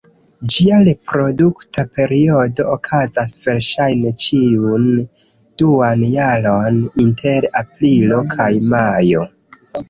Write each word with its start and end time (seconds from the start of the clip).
Ĝia 0.53 0.77
reprodukta 0.85 1.83
periodo 1.97 2.65
okazas 2.75 3.35
verŝajne 3.43 4.13
ĉiun 4.23 4.87
duan 5.63 6.03
jaron, 6.15 6.81
inter 7.05 7.47
aprilo 7.63 8.25
kaj 8.35 8.51
majo. 8.75 9.29